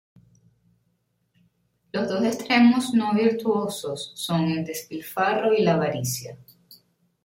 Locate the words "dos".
2.09-2.23